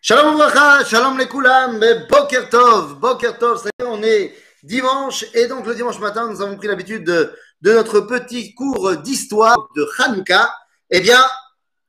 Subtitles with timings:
[0.00, 4.32] Shalom Bracha, Shalom Lekulam, Boker Tov, Boker Tov, ça y est, on est
[4.62, 8.96] dimanche, et donc le dimanche matin, nous avons pris l'habitude de, de notre petit cours
[8.98, 10.54] d'histoire de Hanouka.
[10.90, 11.20] Eh bien,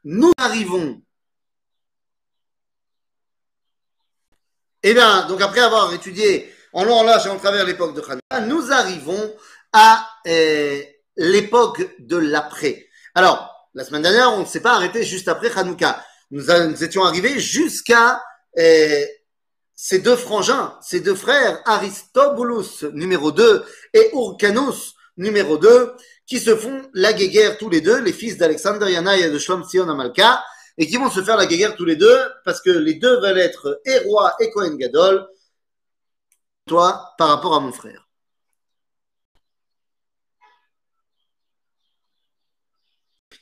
[0.03, 0.99] nous arrivons.
[4.81, 8.01] Eh bien, donc après avoir étudié en long, en large et en travers l'époque de
[8.01, 9.35] Hanouka, nous arrivons
[9.71, 10.81] à euh,
[11.15, 12.87] l'époque de l'après.
[13.13, 17.39] Alors, la semaine dernière, on ne s'est pas arrêté juste après Hanouka nous, étions arrivés
[17.39, 18.21] jusqu'à
[18.57, 19.05] euh,
[19.75, 25.93] ces deux frangins, ces deux frères, Aristobulus numéro 2 et Urcanus numéro 2,
[26.25, 29.67] qui se font la guéguerre tous les deux, les fils d'Alexander Yanaï et de Shlomo
[29.67, 30.43] Sion Amalka,
[30.77, 33.39] et qui vont se faire la guéguerre tous les deux, parce que les deux veulent
[33.39, 33.99] être et
[34.39, 35.27] et Kohen Gadol,
[36.65, 38.08] toi, par rapport à mon frère.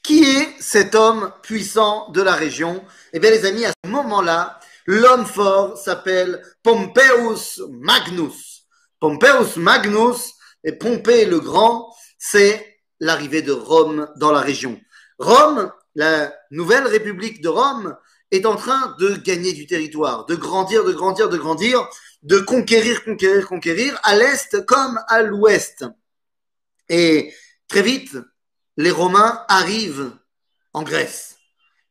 [0.08, 2.82] Qui est cet homme puissant de la région?
[3.12, 8.64] Eh bien, les amis, à ce moment-là, l'homme fort s'appelle Pompeius Magnus.
[9.02, 14.80] Pompeius Magnus et Pompée le Grand, c'est l'arrivée de Rome dans la région.
[15.20, 17.98] Rome, la nouvelle république de Rome,
[18.32, 21.86] est en train de gagner du territoire, de grandir, de grandir, de grandir,
[22.24, 25.84] de conquérir, conquérir, conquérir, à l'est comme à l'ouest.
[26.88, 27.34] Et
[27.68, 28.16] très vite,
[28.78, 30.12] les Romains arrivent
[30.74, 31.38] en Grèce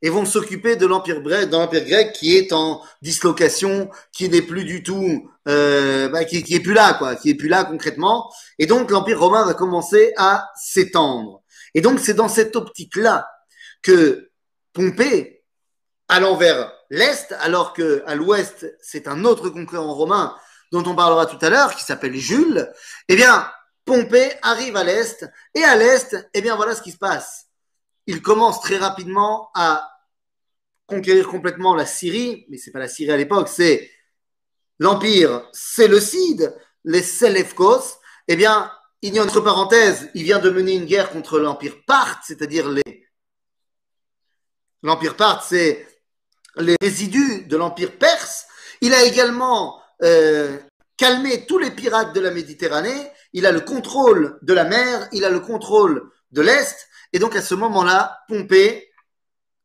[0.03, 5.31] et vont s'occuper de l'empire grec, qui est en dislocation, qui n'est plus du tout,
[5.48, 8.33] euh, bah, qui, qui est plus là, quoi, qui est plus là concrètement.
[8.59, 11.42] Et donc l'empire romain va commencer à s'étendre.
[11.75, 13.29] Et donc c'est dans cette optique-là
[13.83, 14.31] que
[14.73, 15.42] Pompée,
[16.09, 20.37] allant vers l'est, alors que à l'ouest c'est un autre conquérant romain
[20.73, 22.70] dont on parlera tout à l'heure, qui s'appelle Jules,
[23.09, 23.48] eh bien
[23.87, 27.47] Pompée arrive à l'est, et à l'est, eh bien voilà ce qui se passe.
[28.06, 29.89] Il commence très rapidement à
[30.87, 33.91] conquérir complètement la Syrie, mais c'est pas la Syrie à l'époque, c'est
[34.81, 37.98] l'empire séleucide, les Séleucos.
[38.27, 41.77] Eh bien, il y a entre parenthèses, il vient de mener une guerre contre l'empire
[41.86, 43.08] Parthe, c'est-à-dire les
[44.83, 45.86] l'empire Parthe, c'est
[46.57, 48.46] les résidus de l'empire perse.
[48.80, 50.58] Il a également euh,
[50.96, 55.25] calmé tous les pirates de la Méditerranée il a le contrôle de la mer, il
[55.25, 58.91] a le contrôle de l'Est, et donc à ce moment-là, Pompée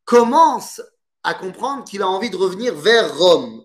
[0.05, 0.81] commence
[1.23, 3.63] à comprendre qu'il a envie de revenir vers Rome.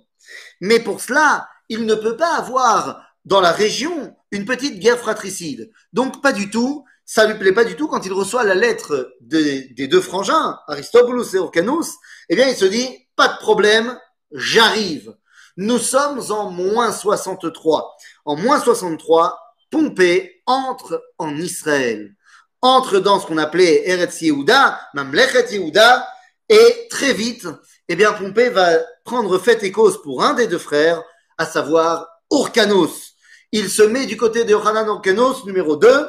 [0.60, 5.70] Mais pour cela, il ne peut pas avoir dans la région une petite guerre fratricide.
[5.92, 9.14] Donc pas du tout, ça lui plaît pas du tout quand il reçoit la lettre
[9.20, 11.94] des deux frangins, Aristobulus et Orcanus,
[12.28, 13.98] eh bien il se dit, pas de problème,
[14.32, 15.16] j'arrive.
[15.56, 17.96] Nous sommes en moins 63.
[18.24, 22.14] En moins 63, Pompée entre en Israël,
[22.62, 26.06] entre dans ce qu'on appelait Eretz Yehuda, Mamlechet Yehuda,
[26.48, 27.46] et très vite,
[27.88, 31.02] eh bien, Pompée va prendre fait et cause pour un des deux frères,
[31.38, 33.14] à savoir Urcanus.
[33.52, 36.08] Il se met du côté de Yohanan Urcanus, numéro 2,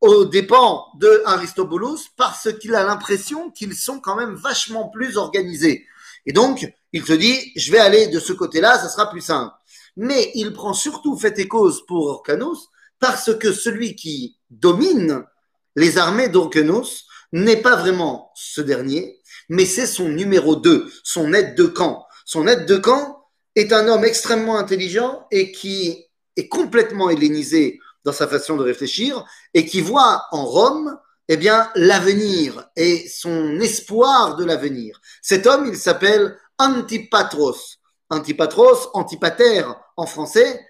[0.00, 5.86] aux dépens de Aristobulus, parce qu'il a l'impression qu'ils sont quand même vachement plus organisés.
[6.26, 9.52] Et donc, il se dit, je vais aller de ce côté-là, ça sera plus simple.
[9.96, 12.68] Mais il prend surtout fait et cause pour Urcanus,
[13.00, 15.24] parce que celui qui domine
[15.76, 21.54] les armées d'Orkenos n'est pas vraiment ce dernier, mais c'est son numéro 2, son aide
[21.56, 22.06] de camp.
[22.24, 26.06] Son aide de camp est un homme extrêmement intelligent et qui
[26.36, 29.24] est complètement hellénisé dans sa façon de réfléchir
[29.54, 35.00] et qui voit en Rome eh bien l'avenir et son espoir de l'avenir.
[35.22, 37.78] Cet homme, il s'appelle Antipatros.
[38.10, 39.62] Antipatros, antipater
[39.96, 40.60] en français,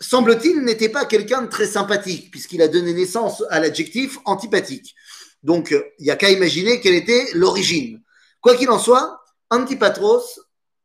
[0.00, 4.94] semble-t-il, n'était pas quelqu'un de très sympathique, puisqu'il a donné naissance à l'adjectif antipathique.
[5.42, 8.02] Donc, il n'y a qu'à imaginer quelle était l'origine.
[8.40, 9.20] Quoi qu'il en soit,
[9.50, 10.40] Antipatros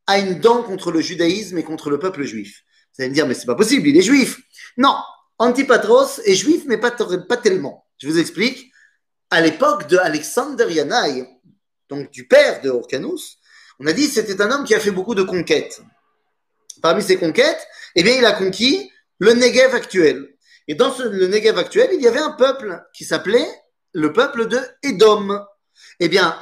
[0.08, 2.64] a une dent contre le judaïsme et contre le peuple juif.
[2.96, 4.40] Vous allez me dire, mais c'est pas possible, il est juif.
[4.78, 4.96] Non,
[5.40, 7.86] Antipatros est juif, mais pas, tellement.
[7.98, 8.72] Je vous explique.
[9.30, 11.28] À l'époque de Alexander Yanaï,
[11.90, 13.38] donc du père de Orcanus,
[13.80, 15.82] on a dit c'était un homme qui a fait beaucoup de conquêtes.
[16.82, 18.92] Parmi ses conquêtes, eh bien, il a conquis
[19.24, 20.36] le Negev actuel.
[20.68, 23.48] Et dans le Negev actuel, il y avait un peuple qui s'appelait
[23.94, 25.40] le peuple de Édom.
[26.02, 26.38] Eh bien,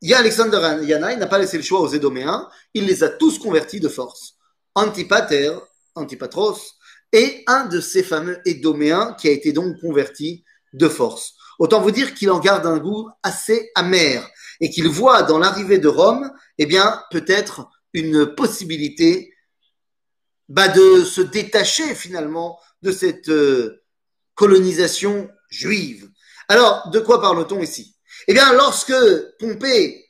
[0.00, 3.02] il y a Alexander Yana, il n'a pas laissé le choix aux Édoméens, il les
[3.02, 4.34] a tous convertis de force.
[4.76, 5.52] Antipater,
[5.96, 6.76] Antipatros,
[7.12, 11.34] et un de ces fameux Édoméens qui a été donc converti de force.
[11.58, 14.24] Autant vous dire qu'il en garde un goût assez amer
[14.60, 19.32] et qu'il voit dans l'arrivée de Rome, eh bien, peut-être une possibilité
[20.50, 23.82] bah, de se détacher finalement de cette euh,
[24.34, 26.10] colonisation juive.
[26.48, 27.94] Alors, de quoi parle-t-on ici?
[28.26, 28.92] Eh bien, lorsque
[29.38, 30.04] Pompée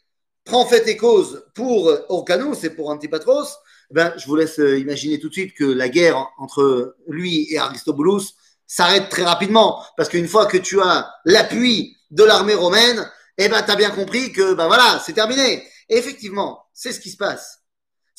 [0.44, 3.58] prend fait et cause pour Orcanos et pour Antipatros,
[3.90, 7.46] eh ben, je vous laisse euh, imaginer tout de suite que la guerre entre lui
[7.52, 8.34] et Aristobulus
[8.66, 9.84] s'arrête très rapidement.
[9.96, 13.90] Parce qu'une fois que tu as l'appui de l'armée romaine, eh ben, tu as bien
[13.90, 15.62] compris que ben voilà, c'est terminé.
[15.88, 17.59] Effectivement, c'est ce qui se passe.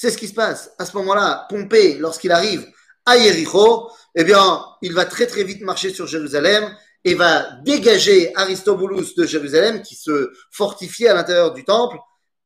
[0.02, 0.72] C'est ce qui se passe.
[0.80, 2.68] À ce moment-là, Pompée, lorsqu'il arrive
[3.06, 6.76] à Jéricho, eh bien, il va très très vite marcher sur Jérusalem
[7.06, 11.98] et va dégager Aristobulus de Jérusalem qui se fortifiait à l'intérieur du temple.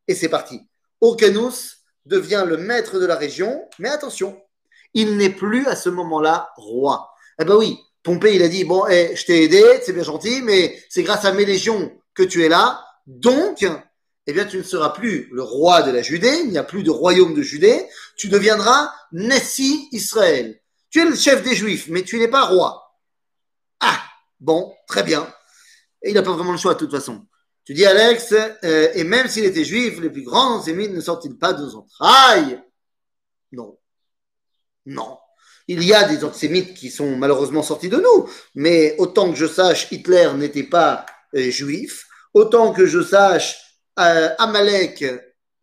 [0.06, 0.68] Et c'est parti.
[1.00, 4.38] Orcanus devient le maître de la région, mais attention,
[4.94, 7.10] il n'est plus à ce moment-là roi.
[7.40, 10.42] Eh ben oui, Pompée, il a dit, bon, eh, je t'ai aidé, c'est bien gentil,
[10.42, 12.84] mais c'est grâce à mes légions que tu es là.
[13.08, 13.66] Donc,
[14.28, 16.84] eh bien, tu ne seras plus le roi de la Judée, il n'y a plus
[16.84, 17.88] de royaume de Judée,
[18.18, 20.60] tu deviendras Nessi Israël.
[20.90, 22.98] Tu es le chef des Juifs, mais tu n'es pas roi.
[23.80, 24.02] Ah,
[24.40, 25.32] bon, très bien.
[26.02, 27.26] Et il n'a pas vraiment le choix de toute façon.
[27.66, 28.34] Tu dis, Alex,
[28.64, 31.76] euh, et même s'il était juif, les plus grands antisémites ne sortent-ils pas de nos
[31.76, 32.62] entrailles?
[33.52, 33.78] Non.
[34.86, 35.18] Non.
[35.68, 39.48] Il y a des antisémites qui sont malheureusement sortis de nous, mais autant que je
[39.48, 43.58] sache, Hitler n'était pas euh, juif, autant que je sache,
[44.00, 45.06] euh, Amalek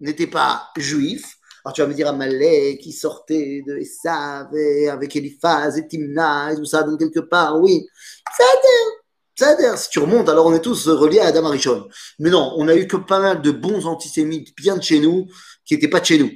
[0.00, 1.36] n'était pas juif.
[1.64, 4.48] Alors tu vas me dire Amalek qui sortait de Esav
[4.90, 7.86] avec Eliphaz et Timna et tout ça, donc quelque part, oui.
[8.36, 8.44] Ça
[9.34, 11.88] c'est-à-dire, si tu remontes, alors on est tous reliés à Adam Arishon.
[12.18, 15.26] Mais non, on a eu que pas mal de bons antisémites bien de chez nous
[15.64, 16.30] qui n'étaient pas de chez nous.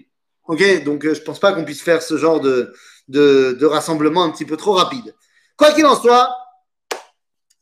[0.48, 0.84] Ok?
[0.84, 2.72] Donc euh, je pense pas qu'on puisse faire ce genre de,
[3.08, 5.14] de, de rassemblement un petit peu trop rapide.
[5.56, 6.34] Quoi qu'il en soit,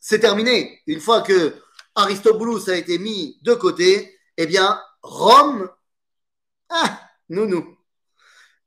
[0.00, 0.80] c'est terminé.
[0.86, 1.54] Une fois que
[1.94, 5.68] Aristobulus a été mis de côté, eh bien, Rome,
[6.70, 7.76] ah, nous.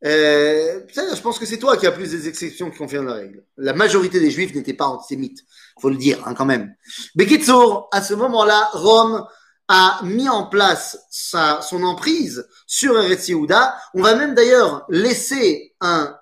[0.05, 3.43] Euh, je pense que c'est toi qui as plus des exceptions qui confirment la règle.
[3.57, 5.43] La majorité des juifs n'étaient pas antisémites,
[5.81, 6.75] faut le dire hein, quand même.
[7.15, 9.25] Bekitsour, à ce moment-là, Rome
[9.67, 13.77] a mis en place sa, son emprise sur Eretz Yehuda.
[13.95, 16.15] On va même d'ailleurs laisser un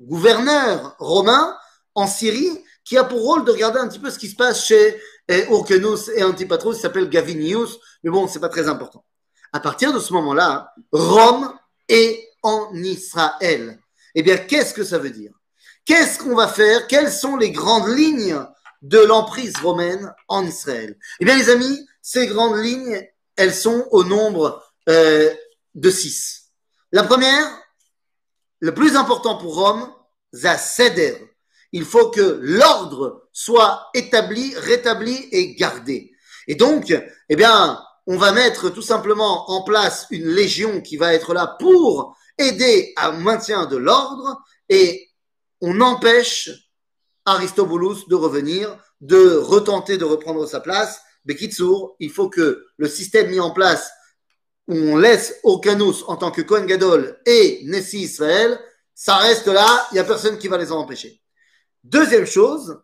[0.00, 1.56] gouverneur romain
[1.94, 2.50] en Syrie
[2.84, 5.00] qui a pour rôle de regarder un petit peu ce qui se passe chez
[5.50, 9.04] Urkenus et Antipatros, il s'appelle Gavinius, mais bon, c'est pas très important.
[9.52, 11.52] À partir de ce moment-là, Rome
[11.88, 13.78] est en Israël.
[14.14, 15.32] Eh bien, qu'est-ce que ça veut dire?
[15.84, 16.86] Qu'est-ce qu'on va faire?
[16.86, 18.38] Quelles sont les grandes lignes
[18.82, 20.98] de l'emprise romaine en Israël?
[21.20, 23.06] Eh bien, les amis, ces grandes lignes,
[23.36, 25.32] elles sont au nombre euh,
[25.74, 26.50] de six.
[26.92, 27.46] La première,
[28.60, 29.92] le plus important pour Rome,
[30.32, 31.29] Seder.
[31.72, 36.12] Il faut que l'ordre soit établi, rétabli et gardé.
[36.46, 36.92] Et donc,
[37.28, 41.56] eh bien, on va mettre tout simplement en place une légion qui va être là
[41.58, 45.08] pour aider à maintien de l'ordre et
[45.60, 46.50] on empêche
[47.26, 51.00] Aristobulus de revenir, de retenter de reprendre sa place.
[51.24, 53.90] Bekitsour, il faut que le système mis en place
[54.66, 58.58] où on laisse Orkanus en tant que Kohen Gadol et Nessi Israël,
[58.94, 61.19] ça reste là, il n'y a personne qui va les en empêcher.
[61.84, 62.78] Deuxième chose,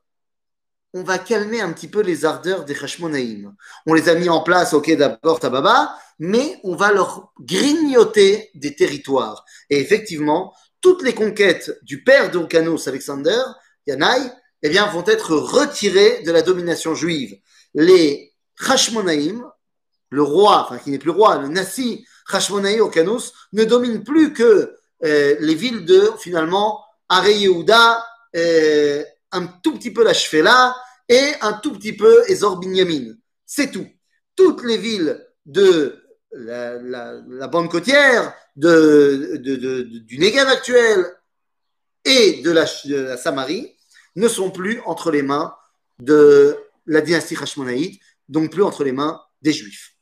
[0.95, 3.55] on va calmer un petit peu les ardeurs des Hashmonaïm.
[3.85, 8.75] On les a mis en place, ok, d'abord Tababa, mais on va leur grignoter des
[8.75, 9.45] territoires.
[9.69, 13.39] Et effectivement, toutes les conquêtes du père d'Orkanos, Alexander,
[13.87, 14.33] Yanaï,
[14.63, 17.37] eh bien, vont être retirées de la domination juive.
[17.75, 18.33] Les
[18.67, 19.45] Hashmonaïm,
[20.09, 24.75] le roi, enfin qui n'est plus roi, le Nassi Hashmonaï Orkanos, ne domine plus que
[25.05, 28.03] euh, les villes de, finalement, Are Yehuda,
[28.37, 30.77] euh, un tout petit peu la Shfela
[31.09, 33.15] et un tout petit peu Ezor Binyamin.
[33.45, 33.87] C'est tout.
[34.35, 36.03] Toutes les villes de
[36.33, 41.07] la, bande côtière, du Negev actuel
[42.05, 42.67] et de la,
[43.17, 43.77] Samarie
[44.17, 45.55] ne sont plus entre les mains
[45.99, 49.95] de la dynastie Hashmonaïte, donc plus entre les mains des Juifs.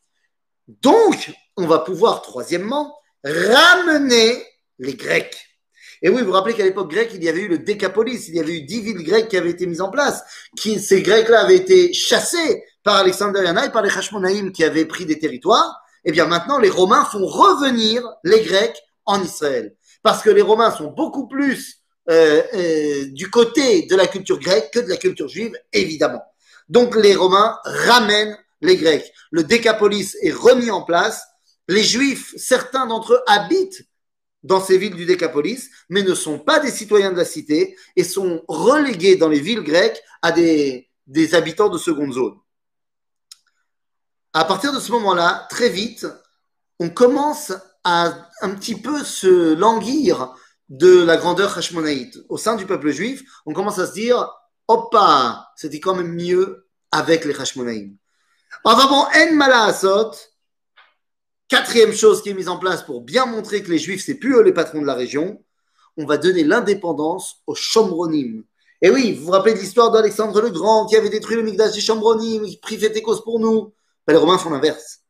[0.68, 4.44] Donc, on va pouvoir, troisièmement, ramener
[4.78, 5.53] les Grecs.
[6.02, 8.36] Et oui, vous vous rappelez qu'à l'époque grecque, il y avait eu le Décapolis, il
[8.36, 10.22] y avait eu dix villes grecques qui avaient été mises en place.
[10.56, 14.84] Qui, ces Grecs-là avaient été chassés par Alexander Yana et par les Hashmonaïm qui avaient
[14.84, 15.82] pris des territoires.
[16.04, 19.74] Eh bien maintenant, les Romains font revenir les Grecs en Israël.
[20.02, 24.70] Parce que les Romains sont beaucoup plus euh, euh, du côté de la culture grecque
[24.72, 26.22] que de la culture juive, évidemment.
[26.68, 29.12] Donc les Romains ramènent les Grecs.
[29.30, 31.22] Le Décapolis est remis en place.
[31.68, 33.86] Les Juifs, certains d'entre eux habitent
[34.44, 38.04] dans ces villes du Décapolis, mais ne sont pas des citoyens de la cité et
[38.04, 40.88] sont relégués dans les villes grecques à des,
[41.32, 42.36] habitants de seconde zone.
[44.34, 46.06] À partir de ce moment-là, très vite,
[46.78, 47.52] on commence
[47.84, 50.34] à un petit peu se languir
[50.68, 52.18] de la grandeur hashmonaïte.
[52.28, 54.28] Au sein du peuple juif, on commence à se dire,
[54.68, 57.96] hoppa, c'était quand même mieux avec les hashmonaïm.
[58.64, 60.12] Enfin bon, en mala asot,
[61.48, 64.34] quatrième chose qui est mise en place pour bien montrer que les Juifs, c'est plus
[64.34, 65.42] eux les patrons de la région,
[65.96, 68.44] on va donner l'indépendance aux Shomronim.
[68.82, 71.72] Et oui, vous vous rappelez de l'histoire d'Alexandre le Grand qui avait détruit le Migdash
[71.72, 73.72] des Shomronim, qui prit cause pour nous.
[74.06, 75.00] Ben, les Romains font l'inverse.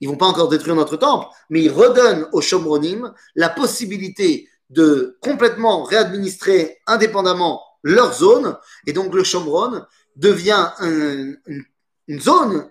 [0.00, 5.16] Ils vont pas encore détruire notre temple, mais ils redonnent aux Shomronim la possibilité de
[5.20, 8.56] complètement réadministrer indépendamment leur zone.
[8.86, 9.82] Et donc le Shomron
[10.16, 12.68] devient une zone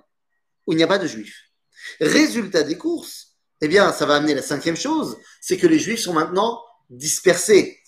[0.68, 1.53] où il n'y a pas de juifs.
[2.00, 6.02] Résultat des courses, eh bien, ça va amener la cinquième chose, c'est que les juifs
[6.02, 7.80] sont maintenant dispersés.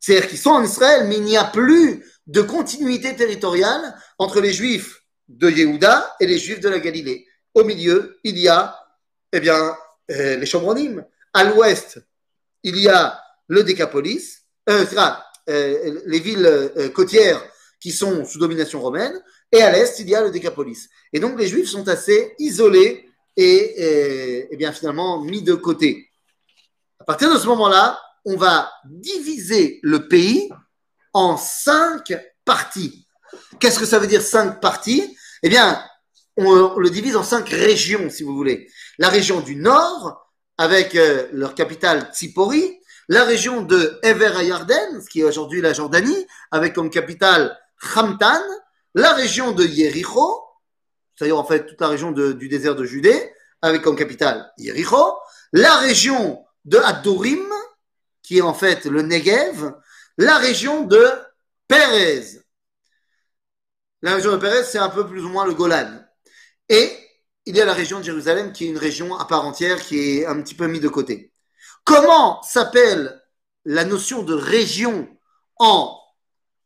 [0.00, 4.52] C'est-à-dire qu'ils sont en Israël, mais il n'y a plus de continuité territoriale entre les
[4.52, 7.26] juifs de Yehuda et les juifs de la Galilée.
[7.54, 8.76] Au milieu, il y a,
[9.32, 9.76] eh bien,
[10.10, 11.04] euh, les Chambronim.
[11.32, 12.00] À l'ouest,
[12.62, 14.84] il y a le Décapolis, euh,
[15.48, 17.42] euh, les villes euh, côtières
[17.80, 19.20] qui sont sous domination romaine,
[19.52, 20.88] et à l'est, il y a le Décapolis.
[21.12, 26.10] Et donc, les Juifs sont assez isolés et, et, bien finalement mis de côté.
[26.98, 30.50] À partir de ce moment-là, on va diviser le pays
[31.12, 32.12] en cinq
[32.44, 33.06] parties.
[33.58, 35.16] Qu'est-ce que ça veut dire cinq parties?
[35.42, 35.82] Eh bien,
[36.36, 38.68] on le divise en cinq régions, si vous voulez.
[38.98, 40.26] La région du nord,
[40.58, 46.26] avec euh, leur capitale Tsipori, la région de Ever Ayarden, qui est aujourd'hui la Jordanie,
[46.50, 47.58] avec comme capitale
[47.94, 48.42] Khamtan,
[48.94, 50.42] la région de Yericho,
[51.20, 55.18] c'est-à-dire en fait toute la région du désert de Judée, avec comme capitale Yericho,
[55.52, 57.46] la région de Adorim,
[58.22, 59.74] qui est en fait le Negev,
[60.16, 61.06] la région de
[61.68, 62.24] Pérez.
[64.00, 66.02] La région de Pérez, c'est un peu plus ou moins le Golan.
[66.70, 66.90] Et
[67.44, 70.20] il y a la région de Jérusalem, qui est une région à part entière, qui
[70.20, 71.34] est un petit peu mise de côté.
[71.84, 73.22] Comment s'appelle
[73.66, 75.06] la notion de région
[75.58, 76.00] en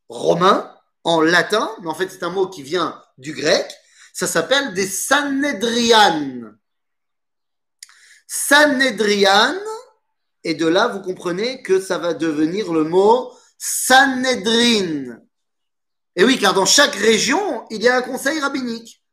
[0.07, 3.69] romain, en latin, mais en fait c'est un mot qui vient du grec,
[4.15, 6.53] ça s'appelle des Sanhedrian.
[8.25, 9.57] Sanhedrian,
[10.45, 15.17] et de là vous comprenez que ça va devenir le mot Sanhedrin.
[16.15, 19.03] Et oui, car dans chaque région, il y a un conseil rabbinique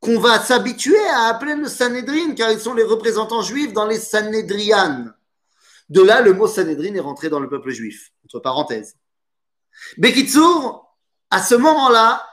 [0.00, 4.00] qu'on va s'habituer à appeler le Sanhedrin, car ils sont les représentants juifs dans les
[4.00, 5.12] Sanhedrian.
[5.90, 8.96] De là, le mot Sanhedrin est rentré dans le peuple juif, entre parenthèses.
[9.98, 10.96] Bekitsour,
[11.30, 12.26] à ce moment-là,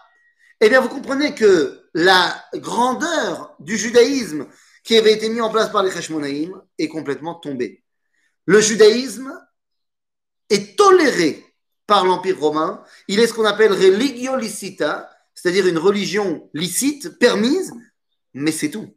[0.61, 4.47] eh bien, vous comprenez que la grandeur du judaïsme
[4.83, 7.83] qui avait été mis en place par les Hashmonaïm est complètement tombée.
[8.45, 9.33] Le judaïsme
[10.49, 11.43] est toléré
[11.87, 12.83] par l'Empire romain.
[13.07, 17.73] Il est ce qu'on appelle religio licita, c'est-à-dire une religion licite, permise,
[18.33, 18.93] mais c'est tout.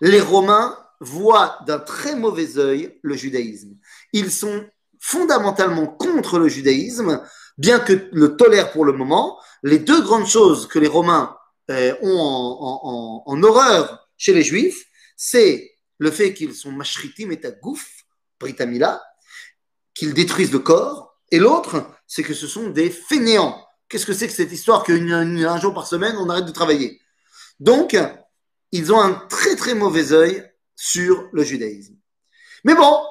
[0.00, 3.76] Les Romains voient d'un très mauvais œil le judaïsme.
[4.12, 4.66] Ils sont
[4.98, 7.22] fondamentalement contre le judaïsme,
[7.58, 9.40] bien que le tolèrent pour le moment.
[9.62, 11.36] Les deux grandes choses que les Romains
[11.70, 14.84] euh, ont en, horreur chez les Juifs,
[15.16, 18.04] c'est le fait qu'ils sont mashritim et tagouf,
[18.40, 19.02] britamila,
[19.94, 23.64] qu'ils détruisent le corps, et l'autre, c'est que ce sont des fainéants.
[23.88, 27.00] Qu'est-ce que c'est que cette histoire qu'un jour par semaine, on arrête de travailler?
[27.60, 27.96] Donc,
[28.72, 31.94] ils ont un très très mauvais œil sur le judaïsme.
[32.64, 33.02] Mais bon,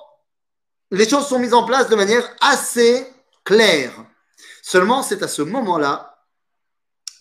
[0.92, 3.08] les choses sont mises en place de manière assez
[3.44, 3.94] claire.
[4.62, 6.11] Seulement, c'est à ce moment-là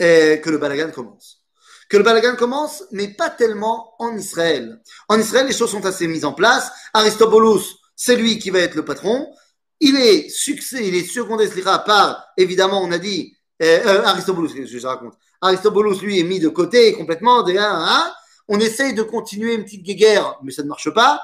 [0.01, 1.43] que le balagan commence.
[1.89, 4.81] Que le balagan commence, mais pas tellement en Israël.
[5.09, 6.71] En Israël, les choses sont assez mises en place.
[6.95, 9.31] Aristobulus, c'est lui qui va être le patron.
[9.81, 11.49] Il est succès, il est secondé
[11.87, 15.15] par, évidemment, on a dit, eh, euh, Aristobulus, je, je raconte?
[15.41, 17.43] Aristobulus, lui, est mis de côté complètement.
[17.43, 18.13] Déjà, hein,
[18.49, 21.23] on essaye de continuer une petite guerre, mais ça ne marche pas.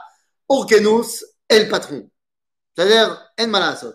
[0.48, 2.10] Orcanus est le patron.
[2.74, 3.94] C'est-à-dire, en malasot.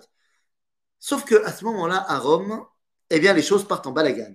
[0.99, 2.63] Sauf que à ce moment-là, à Rome,
[3.09, 4.33] eh bien, les choses partent en balagan.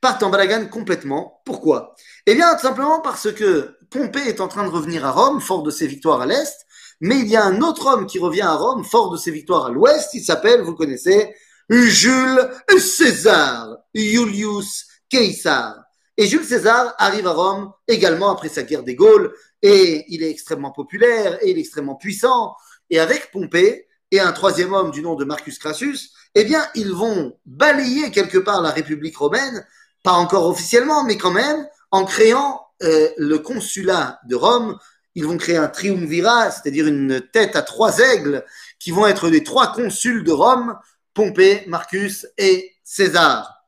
[0.00, 1.42] Partent en balagan complètement.
[1.44, 1.94] Pourquoi?
[2.26, 5.62] Eh bien, tout simplement parce que Pompée est en train de revenir à Rome, fort
[5.62, 6.66] de ses victoires à l'est,
[7.00, 9.66] mais il y a un autre homme qui revient à Rome, fort de ses victoires
[9.66, 10.14] à l'ouest.
[10.14, 11.34] Il s'appelle, vous connaissez,
[11.68, 15.76] Jules César, Julius Caesar.
[16.16, 20.30] Et Jules César arrive à Rome également après sa guerre des Gaules, et il est
[20.30, 22.54] extrêmement populaire, et il est extrêmement puissant.
[22.90, 26.92] Et avec Pompée et un troisième homme du nom de Marcus Crassus, eh bien, ils
[26.92, 29.66] vont balayer quelque part la République romaine,
[30.02, 34.78] pas encore officiellement, mais quand même, en créant euh, le consulat de Rome.
[35.14, 38.44] Ils vont créer un triumvirat, c'est-à-dire une tête à trois aigles,
[38.78, 40.78] qui vont être les trois consuls de Rome,
[41.14, 43.64] Pompée, Marcus et César.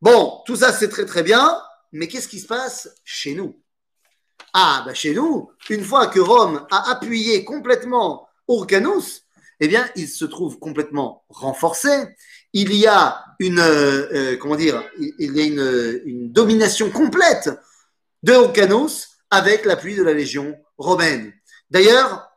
[0.00, 1.60] Bon, tout ça c'est très très bien,
[1.92, 3.60] mais qu'est-ce qui se passe chez nous?
[4.54, 9.21] Ah, bah chez nous, une fois que Rome a appuyé complètement Urcanus,
[9.64, 11.88] eh bien, il se trouve complètement renforcé.
[12.52, 14.82] Il y a une, euh, euh, comment dire,
[15.20, 17.48] une, domination complète
[18.24, 21.32] de Urcanus avec l'appui de la Légion romaine.
[21.70, 22.28] D'ailleurs,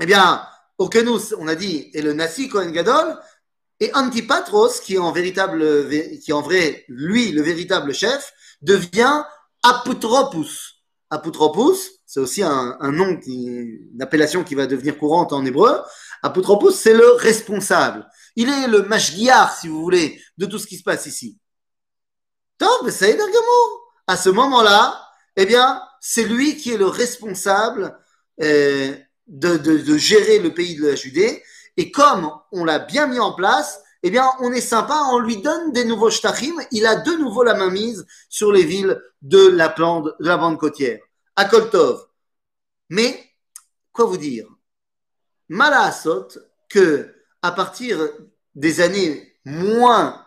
[0.00, 0.46] eh bien,
[0.78, 3.18] on a dit, est le Nasi Kohen Gadol,
[3.80, 9.24] et Antipatros, qui est en véritable, vrai, lui, le véritable chef, devient
[9.64, 10.84] Aputropus.
[11.10, 15.80] Aputropus, c'est aussi un, nom, une appellation qui va devenir courante en hébreu.
[16.22, 18.08] Aputropus, c'est le responsable.
[18.36, 21.38] Il est le mashgiar, si vous voulez, de tout ce qui se passe ici.
[22.58, 23.18] Top, c'est
[24.06, 25.00] À ce moment-là,
[25.36, 27.98] eh bien, c'est lui qui est le responsable
[28.40, 28.94] euh,
[29.26, 31.42] de, gérer le pays de la Judée.
[31.76, 35.42] Et comme on l'a bien mis en place, eh bien, on est sympa, on lui
[35.42, 36.54] donne des nouveaux shtachim.
[36.70, 40.58] Il a de nouveau la main mise sur les villes de la, de la bande
[40.58, 41.00] côtière,
[41.36, 42.06] à Koltov.
[42.90, 43.32] Mais,
[43.92, 44.46] quoi vous dire?
[45.52, 46.28] Malasot,
[46.70, 47.98] que à partir
[48.54, 50.26] des années moins,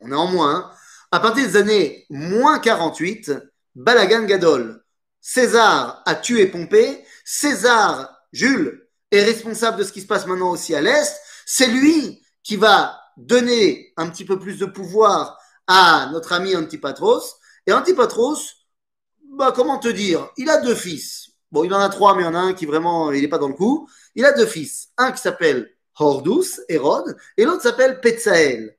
[0.00, 0.70] on est en moins, hein,
[1.10, 3.30] à partir des années moins 48,
[3.74, 4.82] Balagan Gadol,
[5.20, 10.74] César a tué Pompée, César, Jules, est responsable de ce qui se passe maintenant aussi
[10.74, 16.32] à l'Est, c'est lui qui va donner un petit peu plus de pouvoir à notre
[16.32, 17.36] ami Antipatros,
[17.66, 18.66] et Antipatros,
[19.30, 21.27] bah, comment te dire, il a deux fils.
[21.50, 23.28] Bon, il en a trois, mais il y en a un qui vraiment, il n'est
[23.28, 23.88] pas dans le coup.
[24.14, 24.88] Il a deux fils.
[24.98, 28.76] Un qui s'appelle Hordus, Hérode, et l'autre s'appelle Petzael.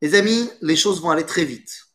[0.00, 1.86] Les amis, les choses vont aller très vite.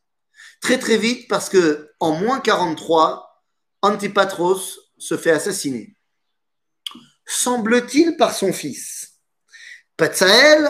[0.59, 3.43] Très très vite parce que en moins 43,
[3.81, 5.95] Antipatros se fait assassiner.
[7.25, 9.19] Semble-t-il par son fils.
[9.97, 10.69] Petzael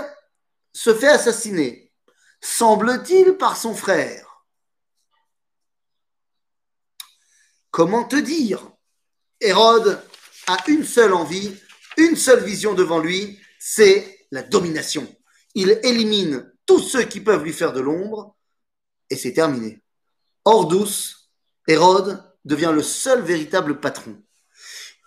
[0.74, 1.92] se fait assassiner.
[2.40, 4.46] Semble-t-il par son frère.
[7.72, 8.71] Comment te dire?
[9.42, 10.00] Hérode
[10.48, 11.56] a une seule envie,
[11.98, 15.08] une seule vision devant lui, c'est la domination.
[15.56, 18.36] Il élimine tous ceux qui peuvent lui faire de l'ombre
[19.10, 19.82] et c'est terminé.
[20.46, 21.30] Ordus,
[21.68, 24.16] Hérode, devient le seul véritable patron.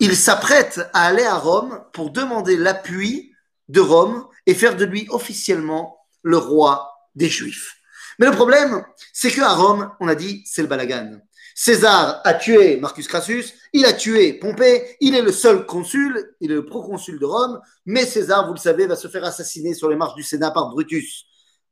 [0.00, 3.33] Il s'apprête à aller à Rome pour demander l'appui
[3.69, 7.76] de Rome et faire de lui officiellement le roi des Juifs.
[8.19, 11.21] Mais le problème, c'est qu'à Rome, on a dit, c'est le balagan.
[11.54, 16.50] César a tué Marcus Crassus, il a tué Pompée, il est le seul consul, il
[16.50, 19.88] est le proconsul de Rome, mais César, vous le savez, va se faire assassiner sur
[19.88, 21.26] les marches du Sénat par Brutus.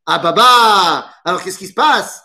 [0.07, 2.23] Ah baba Alors qu'est-ce qui se passe?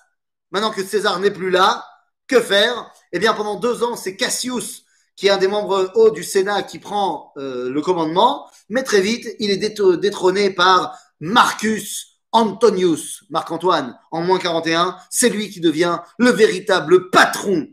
[0.52, 1.84] Maintenant que César n'est plus là,
[2.28, 2.92] que faire?
[3.12, 4.84] Eh bien, pendant deux ans, c'est Cassius,
[5.16, 9.02] qui est un des membres hauts du Sénat, qui prend euh, le commandement, mais très
[9.02, 16.00] vite, il est détrôné par Marcus Antonius, Marc-Antoine, en moins 41, c'est lui qui devient
[16.18, 17.68] le véritable patron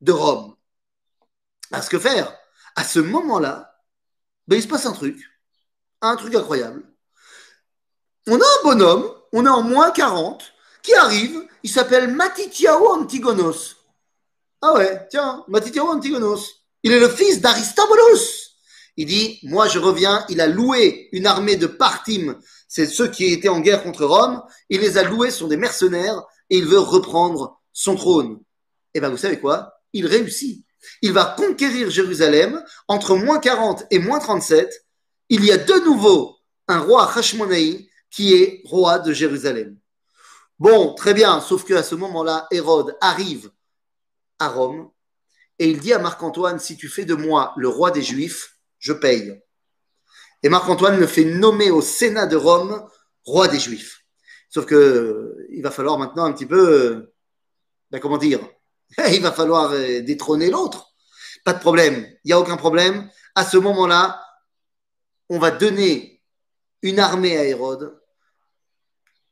[0.00, 0.54] de Rome.
[1.72, 2.34] À ce que faire?
[2.74, 3.74] À ce moment-là,
[4.46, 5.18] ben, il se passe un truc,
[6.00, 6.82] un truc incroyable.
[8.26, 13.76] On a un bonhomme, on est en moins 40, qui arrive, il s'appelle Matithiao Antigonos.
[14.62, 16.64] Ah ouais, tiens, Matithiao Antigonos.
[16.82, 18.47] Il est le fils d'Aristobulus.
[18.98, 22.36] Il dit, moi je reviens, il a loué une armée de Partim
[22.68, 26.22] c'est ceux qui étaient en guerre contre Rome, il les a loués sur des mercenaires
[26.50, 28.34] et il veut reprendre son trône.
[28.92, 29.80] Et eh bien vous savez quoi?
[29.94, 30.64] Il réussit.
[31.00, 34.86] Il va conquérir Jérusalem entre moins 40 et moins 37.
[35.30, 36.36] Il y a de nouveau
[36.68, 39.76] un roi Hashmonaï qui est roi de Jérusalem.
[40.58, 43.50] Bon, très bien, sauf qu'à ce moment-là, Hérode arrive
[44.38, 44.90] à Rome
[45.58, 48.92] et il dit à Marc-Antoine, si tu fais de moi le roi des Juifs, je
[48.92, 49.40] paye.
[50.42, 52.88] Et Marc-Antoine le fait nommer au Sénat de Rome
[53.24, 54.04] roi des Juifs.
[54.50, 57.12] Sauf que il va falloir maintenant un petit peu,
[57.90, 58.40] ben comment dire,
[59.12, 60.92] il va falloir euh, détrôner l'autre.
[61.44, 63.10] Pas de problème, il n'y a aucun problème.
[63.34, 64.22] À ce moment-là,
[65.28, 66.22] on va donner
[66.82, 68.00] une armée à Hérode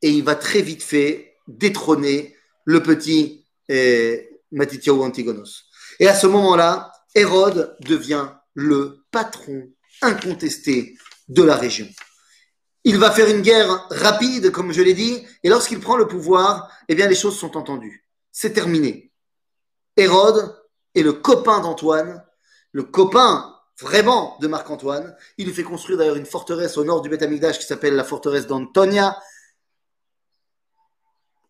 [0.02, 4.20] et il va très vite fait détrôner le petit euh,
[4.52, 5.64] Matithiao Antigonos.
[5.98, 9.70] Et à ce moment-là, Hérode devient le patron
[10.02, 11.86] incontesté de la région.
[12.84, 16.70] Il va faire une guerre rapide, comme je l'ai dit, et lorsqu'il prend le pouvoir,
[16.88, 18.04] eh bien, les choses sont entendues.
[18.32, 19.12] C'est terminé.
[19.96, 20.56] Hérode
[20.94, 22.24] est le copain d'Antoine,
[22.72, 25.14] le copain vraiment de Marc-Antoine.
[25.36, 28.04] Il lui fait construire d'ailleurs une forteresse au nord du Beth Amikdash qui s'appelle la
[28.04, 29.18] forteresse d'Antonia.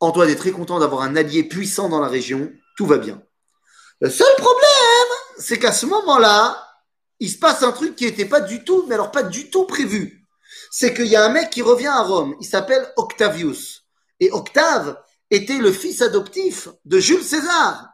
[0.00, 2.50] Antoine est très content d'avoir un allié puissant dans la région.
[2.76, 3.22] Tout va bien.
[4.00, 6.65] Le seul problème, c'est qu'à ce moment-là,
[7.20, 9.64] il se passe un truc qui n'était pas du tout, mais alors pas du tout
[9.64, 10.24] prévu.
[10.70, 13.84] C'est qu'il y a un mec qui revient à Rome, il s'appelle Octavius.
[14.20, 14.98] Et Octave
[15.30, 17.88] était le fils adoptif de Jules César.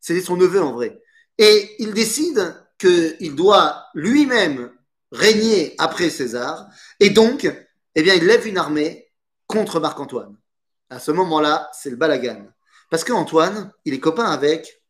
[0.00, 1.00] C'était son neveu en vrai.
[1.38, 4.72] Et il décide qu'il doit lui-même
[5.12, 6.66] régner après César.
[6.98, 7.50] Et donc,
[7.94, 9.12] eh bien, il lève une armée
[9.46, 10.36] contre Marc-Antoine.
[10.90, 12.48] À ce moment-là, c'est le balagan.
[12.90, 14.82] Parce qu'Antoine, il est copain avec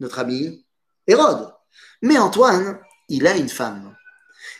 [0.00, 0.64] notre ami
[1.06, 1.52] Hérode.
[2.02, 3.94] Mais Antoine, il a une femme.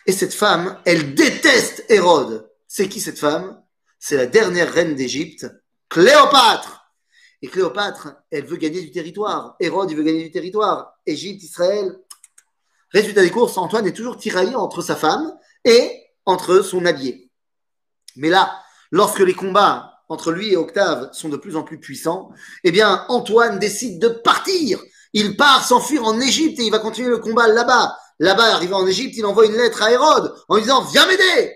[0.05, 2.49] Et cette femme, elle déteste Hérode.
[2.67, 3.61] C'est qui cette femme?
[3.99, 5.47] C'est la dernière reine d'Égypte,
[5.89, 6.91] Cléopâtre.
[7.41, 9.55] Et Cléopâtre, elle veut gagner du territoire.
[9.59, 10.93] Hérode, il veut gagner du territoire.
[11.05, 11.97] Égypte, Israël.
[12.91, 15.33] Résultat des courses, Antoine est toujours tiraillé entre sa femme
[15.63, 17.29] et entre son allié.
[18.15, 18.59] Mais là,
[18.91, 22.31] lorsque les combats entre lui et Octave sont de plus en plus puissants,
[22.63, 24.79] eh bien, Antoine décide de partir.
[25.13, 27.95] Il part s'enfuir en Égypte et il va continuer le combat là-bas.
[28.19, 31.55] Là-bas, arrivé en Égypte, il envoie une lettre à Hérode en disant Viens m'aider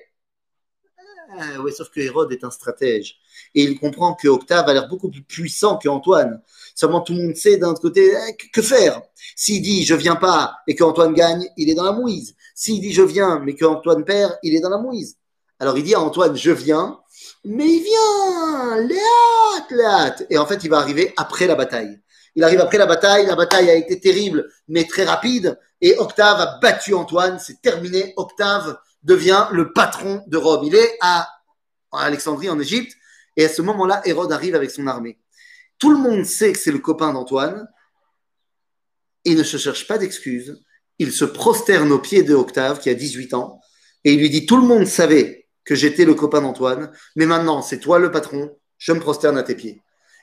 [1.38, 3.17] ah, Oui, sauf que Hérode est un stratège.
[3.54, 6.41] Et il comprend que Octave a l'air beaucoup plus puissant qu'Antoine.
[6.73, 9.02] Seulement, tout le monde sait d'un côté eh, que faire?
[9.36, 12.36] S'il dit je viens pas et qu'Antoine gagne, il est dans la mouise.
[12.56, 15.17] S'il dit je viens mais qu'Antoine perd, il est dans la mouise.
[15.60, 16.99] Alors il dit à Antoine je viens,
[17.43, 20.15] mais il vient, léat, léat.
[20.30, 21.99] Et en fait, il va arriver après la bataille.
[22.35, 23.25] Il arrive après la bataille.
[23.25, 25.59] La bataille a été terrible, mais très rapide.
[25.81, 27.39] Et Octave a battu Antoine.
[27.39, 28.13] C'est terminé.
[28.17, 30.65] Octave devient le patron de Rome.
[30.65, 31.29] Il est à,
[31.91, 32.95] Alexandrie, en Égypte.
[33.35, 35.19] Et à ce moment-là, Hérode arrive avec son armée.
[35.79, 37.67] Tout le monde sait que c'est le copain d'Antoine.
[39.25, 40.63] Il ne se cherche pas d'excuses.
[40.99, 43.59] Il se prosterne aux pieds de Octave, qui a 18 ans.
[44.03, 47.61] Et il lui dit, tout le monde savait que j'étais le copain d'Antoine, mais maintenant
[47.61, 49.81] c'est toi le patron, je me prosterne à tes pieds.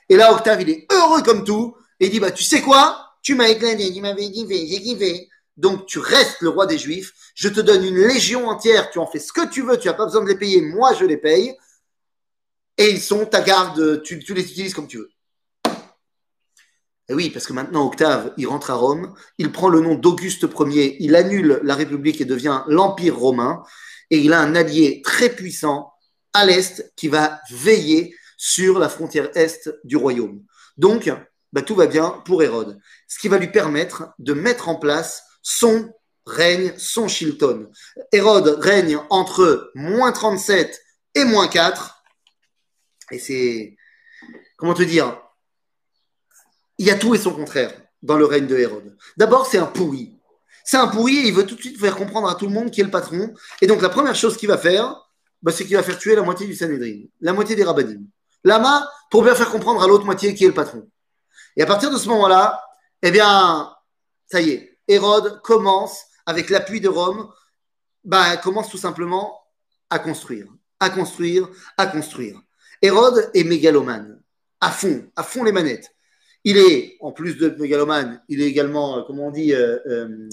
[0.09, 3.13] Et là, Octave, il est heureux comme tout, et il dit, bah, tu sais quoi?
[3.21, 5.29] Tu m'as éclaté, tu m'avais kiffé, j'ai kiffé.
[5.55, 9.05] Donc tu restes le roi des Juifs, je te donne une légion entière, tu en
[9.05, 11.17] fais ce que tu veux, tu n'as pas besoin de les payer, moi je les
[11.17, 11.55] paye,
[12.77, 15.11] et ils sont ta garde, tu, tu les utilises comme tu veux.
[17.09, 20.47] Et oui, parce que maintenant Octave, il rentre à Rome, il prend le nom d'Auguste
[20.59, 23.61] Ier, il annule la République et devient l'Empire romain,
[24.09, 25.93] et il a un allié très puissant
[26.33, 30.41] à l'est qui va veiller sur la frontière est du royaume.
[30.77, 31.11] Donc,
[31.53, 35.23] bah, tout va bien pour Hérode, ce qui va lui permettre de mettre en place
[35.41, 35.93] son
[36.25, 37.69] règne, son Shilton.
[38.11, 40.81] Hérode règne entre moins 37
[41.15, 42.01] et moins 4,
[43.11, 43.75] et c'est,
[44.57, 45.21] comment te dire,
[46.77, 48.97] il y a tout et son contraire dans le règne de Hérode.
[49.17, 50.17] D'abord, c'est un pourri.
[50.63, 52.71] C'est un pourri et il veut tout de suite faire comprendre à tout le monde
[52.71, 53.33] qui est le patron.
[53.61, 54.95] Et donc, la première chose qu'il va faire,
[55.41, 58.07] bah, c'est qu'il va faire tuer la moitié du Sanhedrin, la moitié des rabbinim.
[58.43, 60.87] Lama, pour bien faire comprendre à l'autre moitié qui est le patron.
[61.57, 62.63] Et à partir de ce moment-là,
[63.01, 63.73] eh bien,
[64.31, 67.29] ça y est, Hérode commence, avec l'appui de Rome,
[68.03, 69.39] bah, commence tout simplement
[69.89, 70.47] à construire,
[70.79, 72.41] à construire, à construire.
[72.81, 74.21] Hérode est mégalomane,
[74.59, 75.91] à fond, à fond les manettes.
[76.43, 80.27] Il est, en plus de mégalomane, il est également, euh, comment on dit, euh, euh,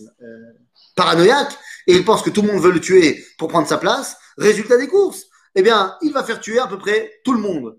[0.95, 1.53] paranoïaque,
[1.87, 4.17] et il pense que tout le monde veut le tuer pour prendre sa place.
[4.39, 7.79] Résultat des courses, eh bien, il va faire tuer à peu près tout le monde.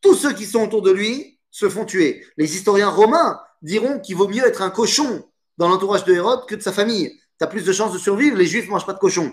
[0.00, 2.24] Tous ceux qui sont autour de lui se font tuer.
[2.36, 6.54] Les historiens romains diront qu'il vaut mieux être un cochon dans l'entourage de Hérode que
[6.54, 7.10] de sa famille.
[7.38, 9.32] Tu as plus de chances de survivre, les juifs ne mangent pas de cochon.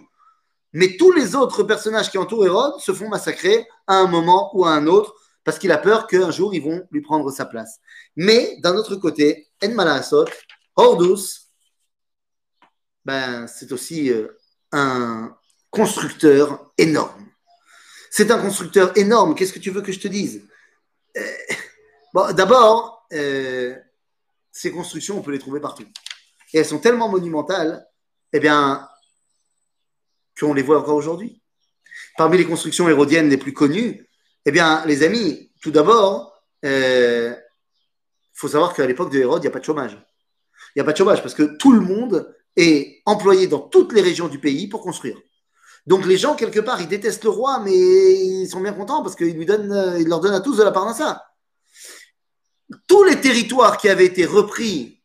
[0.73, 4.65] Mais tous les autres personnages qui entourent Hérode se font massacrer à un moment ou
[4.65, 7.79] à un autre parce qu'il a peur qu'un jour ils vont lui prendre sa place.
[8.15, 10.25] Mais d'un autre côté, En Malasot,
[10.75, 11.51] Hordus,
[13.05, 14.27] ben, c'est aussi euh,
[14.71, 15.37] un
[15.69, 17.27] constructeur énorme.
[18.09, 19.35] C'est un constructeur énorme.
[19.35, 20.47] Qu'est-ce que tu veux que je te dise?
[21.17, 21.21] Euh,
[22.33, 23.75] D'abord, euh,
[24.51, 25.83] ces constructions, on peut les trouver partout.
[26.53, 27.85] Et elles sont tellement monumentales,
[28.31, 28.87] eh bien,
[30.39, 31.41] qu'on les voit encore aujourd'hui.
[32.17, 34.07] Parmi les constructions hérodiennes les plus connues,
[34.45, 37.35] eh bien, les amis, tout d'abord, il euh,
[38.33, 39.97] faut savoir qu'à l'époque de Hérode, il n'y a pas de chômage.
[40.73, 43.91] Il n'y a pas de chômage parce que tout le monde est employé dans toutes
[43.91, 45.19] les régions du pays pour construire.
[45.85, 49.15] Donc les gens, quelque part, ils détestent le roi, mais ils sont bien contents parce
[49.15, 51.21] qu'il lui donne, il leur donne à tous de la part ça.
[52.87, 55.01] Tous les territoires qui avaient été repris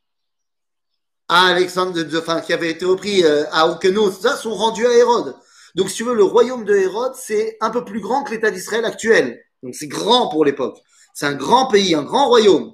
[1.28, 5.36] à Alexandre, enfin, qui avaient été repris euh, à Okenos, ça, sont rendus à Hérode.
[5.74, 8.50] Donc, si tu veux, le royaume de Hérode, c'est un peu plus grand que l'État
[8.50, 9.40] d'Israël actuel.
[9.62, 10.78] Donc, c'est grand pour l'époque.
[11.14, 12.72] C'est un grand pays, un grand royaume.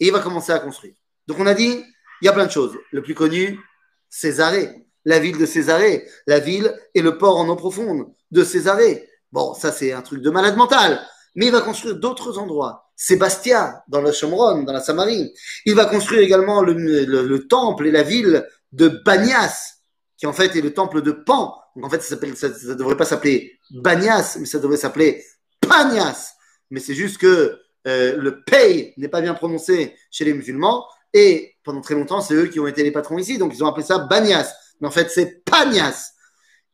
[0.00, 0.94] Et il va commencer à construire.
[1.26, 1.84] Donc, on a dit,
[2.22, 2.76] il y a plein de choses.
[2.90, 3.60] Le plus connu,
[4.08, 4.86] Césarée.
[5.04, 6.08] La ville de Césarée.
[6.26, 9.08] La ville et le port en eau profonde de Césarée.
[9.30, 11.04] Bon, ça, c'est un truc de malade mental.
[11.34, 12.91] Mais il va construire d'autres endroits.
[13.04, 15.32] Sébastien, dans le Shomron, dans la Samarie.
[15.66, 19.78] Il va construire également le, le temple et la ville de Banias,
[20.16, 23.04] qui en fait est le temple de Pan, donc en fait, ça ne devrait pas
[23.04, 25.24] s'appeler Banias, mais ça devrait s'appeler
[25.60, 26.32] Panias.
[26.70, 30.86] Mais c'est juste que euh, le pay n'est pas bien prononcé chez les musulmans.
[31.14, 33.38] Et pendant très longtemps, c'est eux qui ont été les patrons ici.
[33.38, 34.52] Donc ils ont appelé ça Banias.
[34.80, 36.12] Mais en fait, c'est Panias.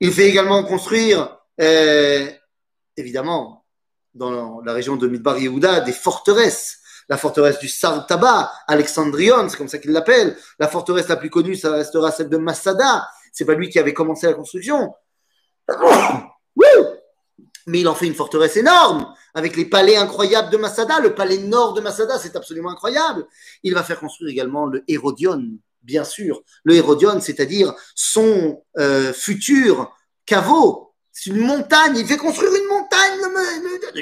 [0.01, 2.27] Il fait également construire, euh,
[2.97, 3.58] évidemment,
[4.19, 6.79] dans la région de Midbar Yehuda, des forteresses
[7.09, 10.37] la forteresse du Sartaba, Alexandrion, c'est comme ça qu'il l'appelle.
[10.59, 13.09] La forteresse la plus connue, ça restera celle de Masada.
[13.33, 14.95] C'est pas lui qui avait commencé la construction.
[17.67, 21.01] Mais il en fait une forteresse énorme, avec les palais incroyables de Masada.
[21.01, 23.27] Le palais nord de Masada, c'est absolument incroyable.
[23.63, 25.43] Il va faire construire également le Hérodion,
[25.83, 26.43] bien sûr.
[26.65, 31.97] Le Hérodion, c'est-à-dire son euh, futur caveau, c'est une montagne.
[31.97, 32.53] Il fait construire.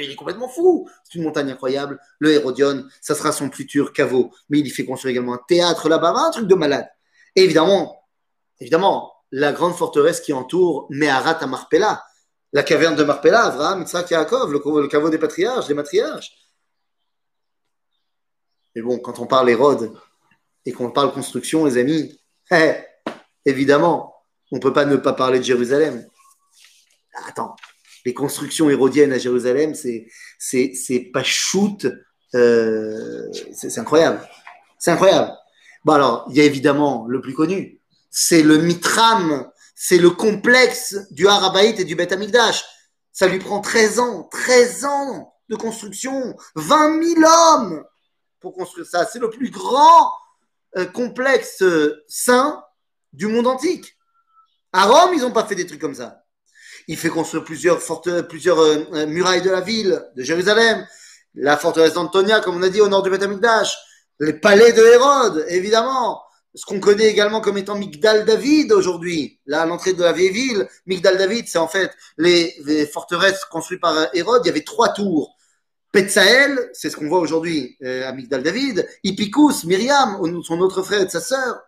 [0.03, 0.89] Il est complètement fou.
[1.03, 1.99] C'est une montagne incroyable.
[2.19, 4.31] Le Hérodion, ça sera son futur caveau.
[4.49, 6.87] Mais il y fait construire également un théâtre là-bas, un truc de malade.
[7.35, 8.01] Évidemment,
[8.59, 12.03] évidemment, la grande forteresse qui entoure Meharat à Marpella,
[12.53, 16.31] la caverne de Marpella, Avraham, Yitzhak, Yaakov, le, caveau des patriarches, des matriarches.
[18.75, 19.93] Mais bon, quand on parle Hérode
[20.65, 22.19] et qu'on parle construction, les amis,
[22.51, 22.75] eh,
[23.45, 24.15] évidemment,
[24.51, 26.07] on ne peut pas ne pas parler de Jérusalem
[27.25, 27.55] attends,
[28.05, 31.87] les constructions hérodiennes à Jérusalem, c'est, pas shoot,
[32.35, 34.27] euh, c'est, incroyable.
[34.79, 35.33] C'est incroyable.
[35.83, 37.79] Bon, alors, il y a évidemment le plus connu,
[38.09, 42.65] c'est le Mitram, c'est le complexe du Harabaït et du Beth Amikdash.
[43.11, 47.83] Ça lui prend 13 ans, 13 ans de construction, 20 000 hommes
[48.39, 49.05] pour construire ça.
[49.05, 50.11] C'est le plus grand
[50.77, 52.63] euh, complexe euh, saint
[53.13, 53.97] du monde antique.
[54.73, 56.23] À Rome, ils n'ont pas fait des trucs comme ça.
[56.87, 57.79] Il fait construire plusieurs,
[58.27, 60.85] plusieurs euh, euh, murailles de la ville, de Jérusalem,
[61.35, 63.27] la forteresse d'Antonia, comme on a dit, au nord du Beth
[64.19, 66.23] les palais de Hérode, évidemment,
[66.55, 70.31] ce qu'on connaît également comme étant Migdal David aujourd'hui, là à l'entrée de la vieille
[70.31, 70.67] ville.
[70.87, 74.41] Migdal David, c'est en fait les, forteresses construites par euh, Hérode.
[74.45, 75.35] Il y avait trois tours.
[75.91, 78.87] Petzael, c'est ce qu'on voit aujourd'hui à Migdal David.
[79.03, 81.61] Ipicus, Myriam, son autre frère et de sa sœur,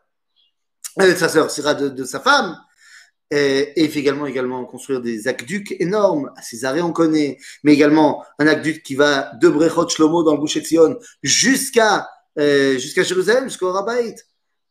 [1.01, 2.57] euh, sa sœur, sera de, de sa femme.
[3.31, 6.31] Et, il fait également, également construire des aqueducs énormes.
[6.35, 10.39] À Césarée, on connaît, mais également un aqueduc qui va de Brechot Shlomo dans le
[10.39, 12.07] Boucher Sion jusqu'à
[12.39, 14.15] euh, jusqu'à Jérusalem, jusqu'au Rabbait.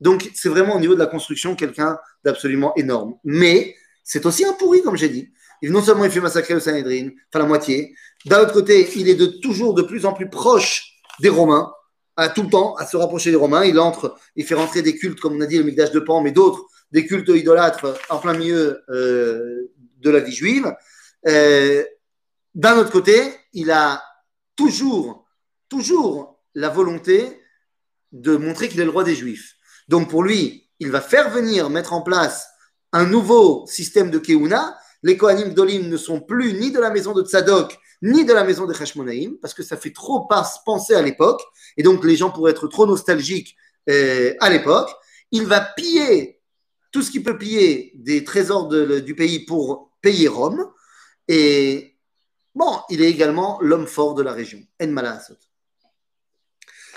[0.00, 3.14] Donc, c'est vraiment au niveau de la construction quelqu'un d'absolument énorme.
[3.24, 5.30] Mais c'est aussi un pourri, comme j'ai dit.
[5.60, 7.94] Et non seulement il fait massacrer le Sanhedrin, enfin la moitié,
[8.24, 11.72] d'un autre côté, il est de toujours de plus en plus proche des Romains,
[12.16, 13.64] à tout le temps, à se rapprocher des Romains.
[13.64, 16.22] Il entre, il fait rentrer des cultes, comme on a dit, le Migdash de Pan,
[16.22, 20.72] mais d'autres des cultes idolâtres en plein milieu euh, de la vie juive.
[21.26, 21.84] Euh,
[22.54, 23.22] d'un autre côté,
[23.52, 24.02] il a
[24.56, 25.26] toujours,
[25.68, 27.40] toujours la volonté
[28.12, 29.54] de montrer qu'il est le roi des Juifs.
[29.88, 32.48] Donc pour lui, il va faire venir, mettre en place
[32.92, 34.76] un nouveau système de Keuna.
[35.02, 38.44] Les Kohanim d'Olim ne sont plus ni de la maison de Tzadok, ni de la
[38.44, 40.28] maison de Hashmonaïm, parce que ça fait trop
[40.64, 41.42] penser à l'époque,
[41.76, 43.56] et donc les gens pourraient être trop nostalgiques
[43.88, 44.90] euh, à l'époque.
[45.30, 46.37] Il va piller
[46.90, 50.66] tout ce qui peut piller des trésors du pays pour payer Rome.
[51.28, 51.96] Et
[52.54, 54.60] bon, il est également l'homme fort de la région.
[54.82, 54.86] En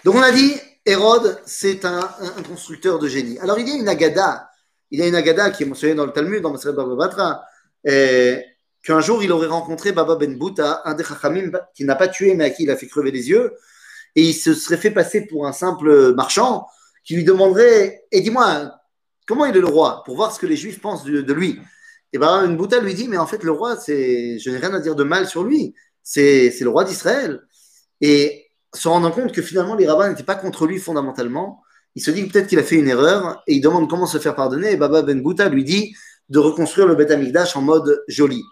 [0.05, 0.53] Donc on a dit,
[0.85, 2.01] Hérode, c'est un,
[2.47, 3.37] constructeur de génie.
[3.39, 4.49] Alors il y a une agada,
[4.89, 7.43] il y a une agada qui est mentionnée dans le Talmud, dans Maseret Baba Batra,
[7.83, 12.33] qu'un jour il aurait rencontré Baba Ben Bouta, un des Chachamim qui n'a pas tué
[12.33, 13.53] mais à qui il a fait crever les yeux,
[14.15, 16.67] et il se serait fait passer pour un simple marchand
[17.03, 18.80] qui lui demanderait, et dis-moi,
[19.31, 21.57] Comment il est le roi Pour voir ce que les Juifs pensent de, lui.
[22.11, 24.73] Et bien, une bouteille lui dit, mais en fait, le roi, c'est, je n'ai rien
[24.73, 25.73] à dire de mal sur lui.
[26.03, 27.39] C'est, le roi d'Israël.
[28.01, 31.61] Et se rendant compte que finalement, les rabbins n'étaient pas contre lui fondamentalement,
[31.95, 34.35] il se dit peut-être qu'il a fait une erreur et il demande comment se faire
[34.35, 34.73] pardonner.
[34.73, 35.95] Et Baba Ben Bouta lui dit
[36.27, 38.43] de reconstruire le Beth Amikdash en mode joli.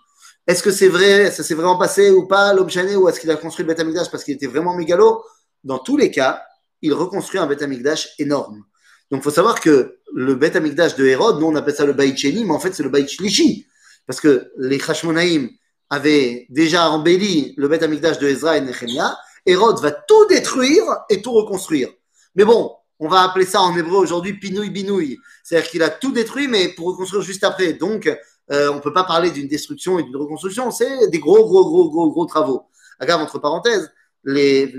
[0.48, 3.36] Est-ce que c'est vrai, ça s'est vraiment passé ou pas, l'homme ou est-ce qu'il a
[3.36, 5.26] construit le Beth Amikdash parce qu'il était vraiment mégalo?
[5.62, 6.42] Dans tous les cas,
[6.82, 8.64] il reconstruit un Beth Amikdash énorme.
[9.12, 11.94] Donc, il faut savoir que le Beth Amikdash de Hérode, nous on appelle ça le
[11.94, 13.66] Baït Sheni, mais en fait c'est le Baït Shlishi.
[14.06, 15.50] Parce que les Hashmonaïm
[15.90, 19.18] avaient déjà embelli le Beth Amikdash de Ezra et Nehemia.
[19.46, 21.90] Hérode va tout détruire et tout reconstruire.
[22.36, 25.18] Mais bon, on va appeler ça en hébreu aujourd'hui pinouille binouille.
[25.44, 27.74] C'est-à-dire qu'il a tout détruit, mais pour reconstruire juste après.
[27.74, 28.08] Donc,
[28.52, 30.70] euh, on ne peut pas parler d'une destruction et d'une reconstruction.
[30.72, 32.64] C'est des gros, gros, gros, gros, gros travaux.
[33.00, 33.92] Agave, entre parenthèses,
[34.26, 34.74] les,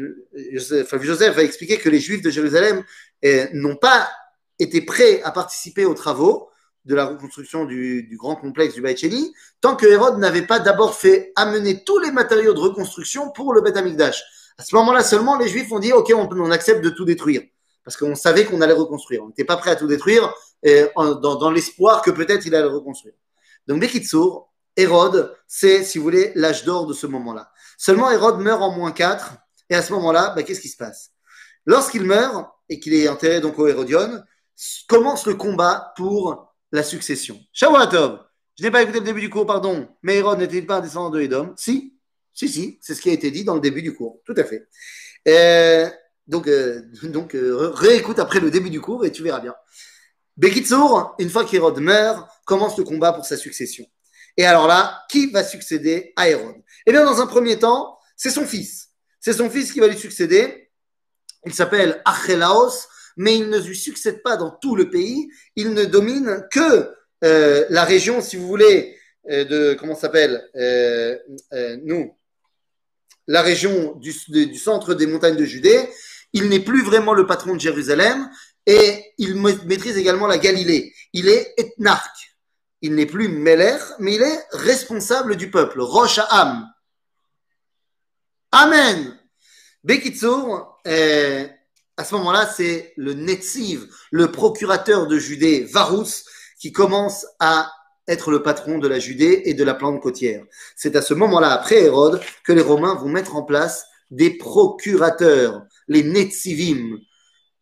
[0.53, 2.85] Joseph, Joseph a expliqué que les Juifs de Jérusalem
[3.23, 4.09] eh, n'ont pas
[4.63, 6.51] était prêt à participer aux travaux
[6.85, 11.33] de la reconstruction du, grand complexe du Baïcheli, tant que Hérode n'avait pas d'abord fait
[11.37, 14.23] amener tous les matériaux de reconstruction pour le Beth Amikdash.
[14.57, 17.43] À ce moment-là seulement, les Juifs ont dit Ok, on, accepte de tout détruire.
[17.85, 19.23] Parce qu'on savait qu'on allait reconstruire.
[19.25, 23.15] On n'était pas prêt à tout détruire dans, l'espoir que peut-être il allait reconstruire.
[23.67, 27.51] Donc, Bekitsour, Hérode, c'est, si vous voulez, l'âge d'or de ce moment-là.
[27.79, 29.35] Seulement, Hérode meurt en moins 4.
[29.71, 31.13] Et à ce moment-là, bah, qu'est-ce qui se passe?
[31.65, 34.23] Lorsqu'il meurt et qu'il est enterré donc au Hérodion,
[34.89, 37.41] commence le combat pour la succession.
[37.53, 38.21] Shavuatov,
[38.59, 41.11] je n'ai pas écouté le début du cours, pardon, mais Hérode n'était pas un descendant
[41.11, 41.55] de Edom?
[41.57, 41.97] Si,
[42.33, 44.45] si, si, c'est ce qui a été dit dans le début du cours, tout à
[44.45, 44.69] fait.
[45.29, 45.89] Euh,
[46.27, 49.55] Donc, euh, donc euh, réécoute après le début du cours et tu verras bien.
[50.37, 53.85] Bekitsour, une fois qu'Hérode meurt, commence le combat pour sa succession.
[54.37, 58.31] Et alors là, qui va succéder à Hérode Eh bien, dans un premier temps, c'est
[58.31, 58.91] son fils.
[59.21, 60.71] C'est son fils qui va lui succéder.
[61.45, 65.29] Il s'appelle Achelaos, mais il ne lui succède pas dans tout le pays.
[65.57, 66.91] Il ne domine que
[67.25, 68.97] euh, la région, si vous voulez,
[69.31, 71.17] euh, de comment s'appelle euh,
[71.85, 72.17] nous,
[73.27, 74.13] la région du,
[74.55, 75.89] centre des montagnes de Judée.
[76.33, 78.31] Il n'est plus vraiment le patron de Jérusalem
[78.67, 80.93] et il maîtrise également la Galilée.
[81.13, 82.37] Il est ethnarque.
[82.83, 85.81] Il n'est plus Meller, mais il est responsable du peuple.
[85.81, 86.67] Rosh Am.
[88.53, 89.19] Amen.
[89.85, 90.81] Bekitsour,
[92.01, 96.25] à ce moment-là, c'est le Netziv, le procurateur de Judée, Varus,
[96.59, 97.71] qui commence à
[98.09, 100.43] être le patron de la Judée et de la plante côtière.
[100.77, 105.63] C'est à ce moment-là, après Hérode, que les Romains vont mettre en place des procurateurs,
[105.89, 107.01] les Netzivim.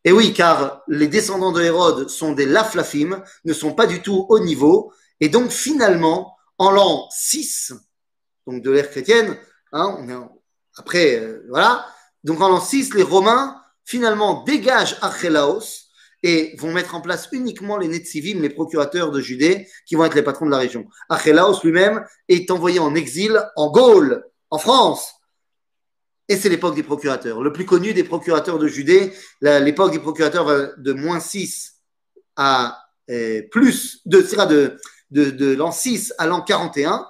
[0.05, 4.25] Et oui, car les descendants de Hérode sont des Laflafim, ne sont pas du tout
[4.29, 7.73] au niveau, et donc finalement, en l'an 6,
[8.47, 9.37] donc de l'ère chrétienne,
[9.73, 9.99] hein,
[10.77, 11.85] après, euh, voilà,
[12.23, 13.58] donc en l'an 6, les Romains
[13.89, 15.89] finalement dégagent Archelaos,
[16.23, 20.15] et vont mettre en place uniquement les Netzivim, les procurateurs de Judée, qui vont être
[20.15, 20.87] les patrons de la région.
[21.09, 25.15] Archelaos lui-même est envoyé en exil en Gaule, en France.
[26.29, 27.41] Et c'est l'époque des procurateurs.
[27.41, 31.77] Le plus connu des procurateurs de Judée, l'époque des procurateurs va de moins 6
[32.37, 32.79] à
[33.11, 34.77] euh, plus, de, de,
[35.11, 37.07] de, de l'an 6 à l'an 41.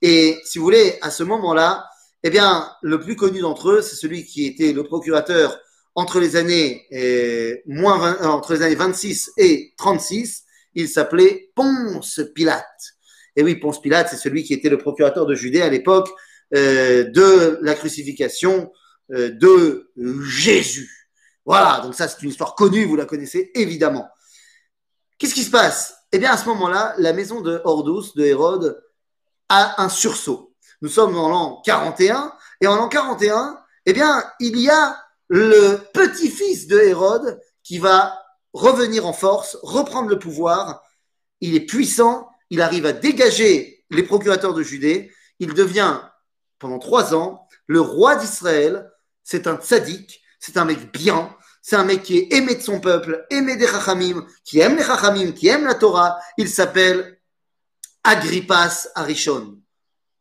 [0.00, 1.84] Et si vous voulez, à ce moment-là,
[2.22, 5.58] eh bien, le plus connu d'entre eux, c'est celui qui était le procurateur
[5.94, 12.20] entre les années euh, moins euh, entre les années 26 et 36, il s'appelait Ponce
[12.34, 12.64] Pilate.
[13.36, 16.08] Et oui, Ponce Pilate, c'est celui qui était le procurateur de Judée à l'époque
[16.54, 18.70] euh, de la crucifixion
[19.10, 19.90] de
[20.26, 21.10] Jésus.
[21.44, 24.08] Voilà, donc ça c'est une histoire connue, vous la connaissez évidemment.
[25.18, 25.94] Qu'est-ce qui se passe?
[26.12, 28.82] Eh bien à ce moment-là, la maison de Hordus, de Hérode,
[29.50, 30.54] a un sursaut.
[30.80, 34.96] Nous sommes en l'an 41, et en l'an 41, eh bien, il y a
[35.34, 40.82] le petit-fils de Hérode qui va revenir en force, reprendre le pouvoir.
[41.40, 45.10] Il est puissant, il arrive à dégager les procurateurs de Judée.
[45.38, 46.02] Il devient,
[46.58, 48.90] pendant trois ans, le roi d'Israël.
[49.24, 52.78] C'est un tzaddik, c'est un mec bien, c'est un mec qui est aimé de son
[52.78, 56.18] peuple, aimé des chachamim, qui aime les chachamim, qui aime la Torah.
[56.36, 57.18] Il s'appelle
[58.04, 59.58] Agrippas Arishon.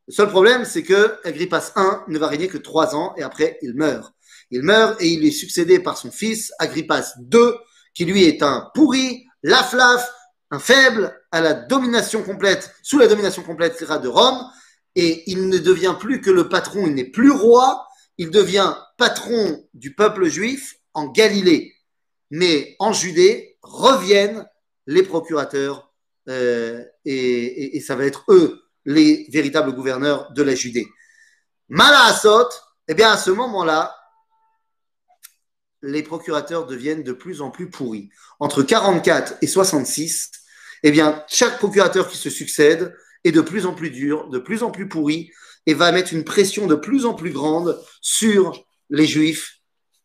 [0.07, 3.59] Le seul problème, c'est que Agrippas I ne va régner que trois ans et après,
[3.61, 4.13] il meurt.
[4.51, 7.51] Il meurt et il est succédé par son fils, Agrippas II,
[7.93, 10.09] qui lui est un pourri, laflaf,
[10.51, 14.45] un faible, à la domination complète, sous la domination complète de Rome,
[14.95, 17.87] et il ne devient plus que le patron, il n'est plus roi,
[18.17, 21.73] il devient patron du peuple juif en Galilée.
[22.29, 24.45] Mais en Judée reviennent
[24.87, 25.91] les procurateurs
[26.29, 30.87] euh, et, ça va être eux les véritables gouverneurs de la Judée.
[31.69, 32.49] Malaasot,
[32.87, 33.95] eh bien à ce moment-là,
[35.81, 38.09] les procurateurs deviennent de plus en plus pourris.
[38.39, 40.31] Entre 44 et 66,
[40.83, 44.63] eh bien, chaque procurateur qui se succède est de plus en plus dur, de plus
[44.63, 45.31] en plus pourri,
[45.65, 49.59] et va mettre une pression de plus en plus grande sur les Juifs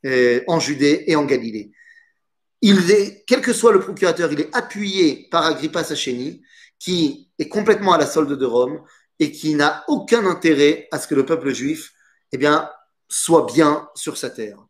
[0.04, 1.72] euh, en Judée et en Galilée.
[2.62, 6.42] Il est, quel que soit le procurateur, il est appuyé par Agrippa Sacheni,
[6.78, 8.82] qui est complètement à la solde de Rome
[9.18, 11.92] et qui n'a aucun intérêt à ce que le peuple juif,
[12.32, 12.70] eh bien,
[13.08, 14.65] soit bien sur sa terre.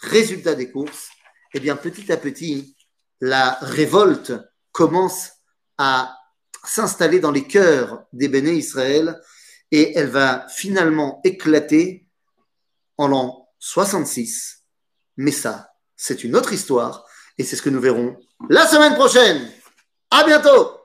[0.00, 1.08] Résultat des courses,
[1.54, 2.76] eh bien, petit à petit,
[3.20, 4.32] la révolte
[4.72, 5.30] commence
[5.76, 6.16] à
[6.64, 9.20] s'installer dans les cœurs des béné Israël
[9.70, 12.06] et elle va finalement éclater
[12.96, 14.64] en l'an 66.
[15.16, 17.04] Mais ça, c'est une autre histoire
[17.38, 18.16] et c'est ce que nous verrons
[18.48, 19.50] la semaine prochaine.
[20.10, 20.77] À bientôt!